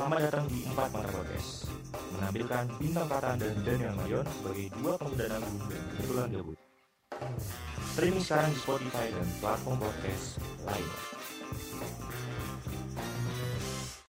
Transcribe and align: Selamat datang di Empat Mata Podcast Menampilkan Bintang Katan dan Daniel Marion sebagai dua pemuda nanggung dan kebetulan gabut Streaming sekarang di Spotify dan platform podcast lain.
Selamat 0.00 0.32
datang 0.32 0.48
di 0.48 0.64
Empat 0.64 0.88
Mata 0.96 1.12
Podcast 1.12 1.68
Menampilkan 2.16 2.64
Bintang 2.80 3.04
Katan 3.04 3.36
dan 3.36 3.52
Daniel 3.60 3.92
Marion 4.00 4.24
sebagai 4.32 4.66
dua 4.80 4.92
pemuda 4.96 5.24
nanggung 5.28 5.60
dan 5.68 5.82
kebetulan 5.92 6.28
gabut 6.32 6.56
Streaming 7.92 8.24
sekarang 8.24 8.48
di 8.48 8.58
Spotify 8.64 9.06
dan 9.12 9.28
platform 9.44 9.76
podcast 9.76 10.40
lain. 10.64 10.89